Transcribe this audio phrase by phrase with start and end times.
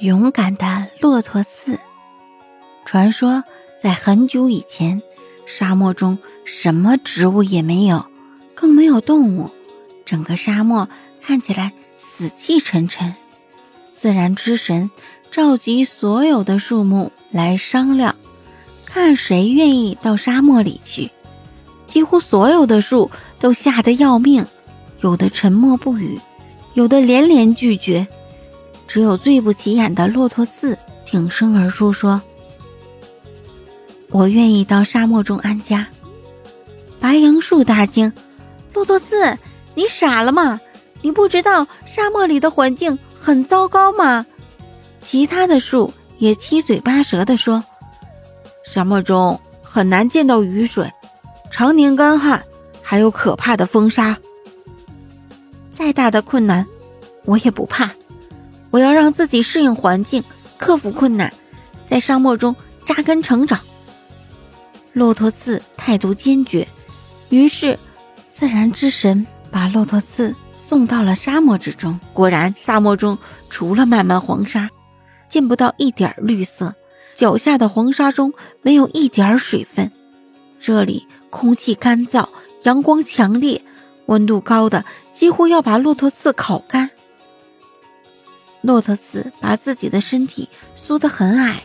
[0.00, 1.78] 勇敢的骆驼刺。
[2.84, 3.42] 传说
[3.82, 5.00] 在很久以前，
[5.46, 8.04] 沙漠中什么植物也没有，
[8.54, 9.50] 更没有动物，
[10.04, 10.86] 整个沙漠
[11.22, 13.14] 看起来死气沉沉。
[13.94, 14.90] 自然之神
[15.30, 18.14] 召集所有的树木来商量，
[18.84, 21.10] 看谁愿意到沙漠里去。
[21.86, 23.10] 几乎所有的树
[23.40, 24.44] 都吓得要命，
[25.00, 26.20] 有的沉默不语，
[26.74, 28.06] 有的连连拒绝。
[28.96, 32.18] 只有最不起眼的骆驼刺挺身而出说
[34.08, 35.86] ：“我愿意到沙漠中安家。”
[36.98, 38.10] 白杨树大惊
[38.72, 39.36] ：“骆驼刺，
[39.74, 40.58] 你傻了吗？
[41.02, 44.24] 你不知道沙漠里的环境很糟糕吗？”
[44.98, 47.62] 其他的树也七嘴八舌地说
[48.64, 50.90] ：“沙漠中很难见到雨水，
[51.50, 52.42] 常年干旱，
[52.80, 54.16] 还有可怕的风沙。
[55.70, 56.66] 再大的困难，
[57.26, 57.90] 我也不怕。”
[58.70, 60.22] 我要让自己适应环境，
[60.58, 61.32] 克服困难，
[61.86, 62.54] 在沙漠中
[62.84, 63.60] 扎根成长。
[64.92, 66.66] 骆驼刺态度坚决，
[67.28, 67.78] 于是
[68.32, 71.98] 自然之神把骆驼刺送到了沙漠之中。
[72.12, 73.18] 果然，沙漠中
[73.50, 74.68] 除了漫漫黄沙，
[75.28, 76.74] 见不到一点绿色，
[77.14, 79.90] 脚下的黄沙中没有一点水分。
[80.58, 82.28] 这里空气干燥，
[82.62, 83.62] 阳光强烈，
[84.06, 86.90] 温度高的几乎要把骆驼刺烤干。
[88.66, 91.62] 骆驼刺把自己的身体缩得很矮，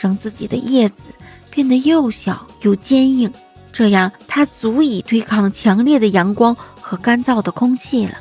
[0.00, 1.12] 让自己的叶子
[1.50, 3.32] 变得又小又坚硬，
[3.72, 8.18] 这样它足以对抗强烈的阳光和干燥的空气了。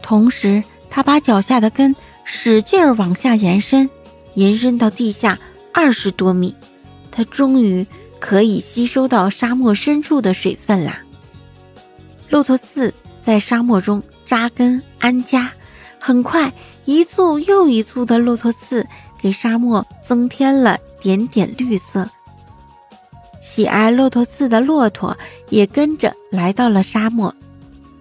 [0.00, 3.90] 同时，他把脚下的根使劲儿往下延伸，
[4.34, 5.36] 延伸到地下
[5.72, 6.54] 二十多米，
[7.10, 7.84] 它终于
[8.20, 11.02] 可以吸收到沙漠深处的水分啦。
[12.28, 15.50] 骆驼刺在沙漠中扎根安家。
[15.98, 16.52] 很快，
[16.84, 18.86] 一簇又一簇的骆驼刺
[19.20, 22.08] 给沙漠增添了点点绿色。
[23.40, 25.16] 喜爱骆驼刺的骆驼
[25.48, 27.34] 也跟着来到了沙漠，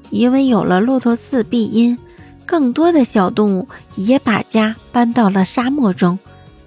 [0.10, 1.98] 因为有了骆驼刺庇荫，
[2.46, 6.18] 更多的小动物也把家搬到了沙漠中，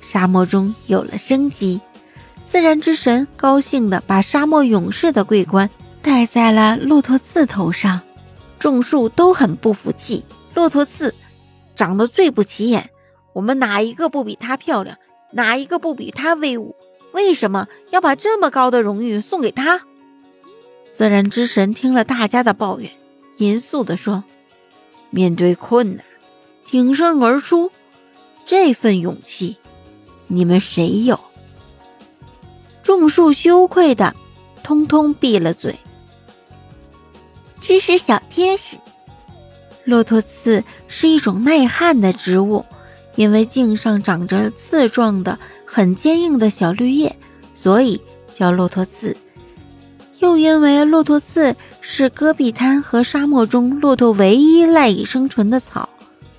[0.01, 1.81] 沙漠中有了生机。
[2.47, 5.69] 自然之神高兴地把沙漠勇士的桂冠
[6.01, 8.01] 戴在了骆驼刺头上，
[8.59, 10.25] 种树都很不服气，
[10.55, 11.15] 骆驼刺。
[11.77, 12.91] 长得最不起眼，
[13.35, 14.99] 我们哪一个不比她漂亮？
[15.33, 16.75] 哪一个不比她威武？
[17.13, 19.83] 为什么要把这么高的荣誉送给她？
[20.93, 22.91] 自然之神听了大家的抱怨，
[23.37, 24.25] 严肃地说
[25.11, 26.05] ：“面对困难，
[26.67, 27.71] 挺身而出，
[28.47, 29.59] 这份勇气，
[30.27, 31.21] 你们谁有？”
[32.83, 34.15] 众树羞愧的，
[34.63, 35.77] 通通闭了嘴。
[37.61, 38.79] 知识小贴士。
[39.87, 42.67] 骆驼刺是一种耐旱的植物，
[43.15, 47.17] 因为茎上长着刺状的、很坚硬的小绿叶，
[47.55, 48.03] 所以
[48.35, 49.17] 叫骆驼刺。
[50.19, 55.89] 又因为骆驼刺是戈壁滩和沙漠中骆驼唯一赖以生存的草，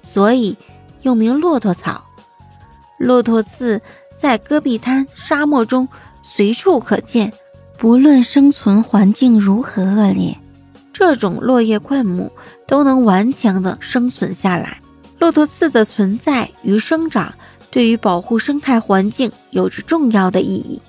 [0.03, 0.57] 所以
[1.03, 2.03] 又名骆驼草。
[2.97, 3.81] 骆驼刺
[4.18, 5.88] 在戈壁滩、沙漠中
[6.22, 7.31] 随处可见，
[7.78, 10.36] 不论生存环境如何恶劣。
[10.97, 12.31] 这种落叶灌木
[12.66, 14.81] 都能顽强地生存下来。
[15.19, 17.35] 骆驼刺的存在与生长，
[17.69, 20.81] 对于保护生态环境有着重要的意义。